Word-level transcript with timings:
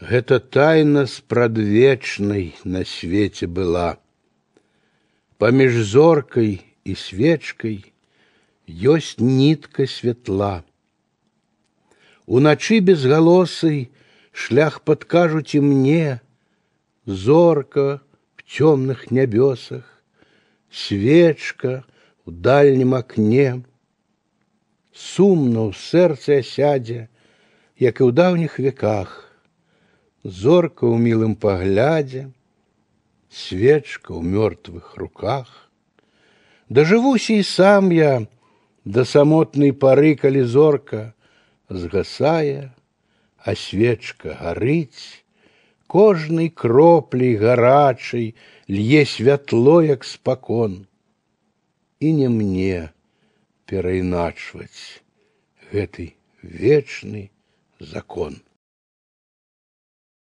Гэта 0.00 0.38
тайна 0.38 1.06
спрадвечнай 1.10 2.54
на 2.64 2.84
свеце 2.86 3.50
была. 3.50 3.98
Паміж 5.38 5.82
зоркай 5.90 6.62
і 6.84 6.94
свечкай 6.94 7.82
ёсць 8.68 9.18
нітка 9.18 9.86
святла. 9.90 10.62
Уначы 12.26 12.78
безгалосай 12.80 13.88
шлях 14.32 14.80
падкажуць 14.86 15.58
і 15.58 15.60
мне, 15.66 16.20
зорка 17.06 18.00
в 18.36 18.44
темных 18.44 19.10
нябёсах, 19.10 19.82
свечка 20.70 21.84
в 22.26 22.30
дальнім 22.30 22.94
акне. 22.94 23.64
Сумно 24.92 25.70
ў 25.70 25.72
сэрцы 25.74 26.38
асядзе, 26.44 27.08
як 27.80 27.98
і 27.98 28.04
ў 28.04 28.10
даўніх 28.12 28.58
веках, 28.60 29.31
зорка 30.24 30.86
ў 30.86 30.96
мілым 30.98 31.34
паглядзе, 31.36 32.30
свечка 33.30 34.14
ў 34.14 34.22
мёртвых 34.22 34.96
руках. 34.96 35.70
Дажывуся 36.68 37.38
і 37.40 37.42
сам 37.42 37.92
я 37.92 38.26
да 38.84 39.04
самотнай 39.04 39.72
пары, 39.72 40.14
калі 40.16 40.42
зорка 40.44 41.14
згасае, 41.68 42.72
а 43.38 43.54
свечка 43.54 44.36
гарыць, 44.40 45.24
кожнай 45.86 46.48
кроплей 46.48 47.36
гарачай 47.36 48.34
лье 48.68 49.04
святло, 49.06 49.80
як 49.82 50.04
спакон. 50.04 50.86
І 52.00 52.12
не 52.12 52.28
мне 52.28 52.92
перайначваць 53.66 55.02
гэты 55.72 56.14
вечны 56.42 57.30
закон. 57.80 58.40